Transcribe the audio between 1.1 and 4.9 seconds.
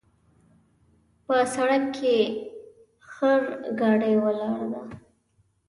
په سړک کې خرګاډۍ ولاړ ده